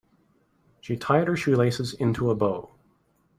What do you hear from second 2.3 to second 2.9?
a bow.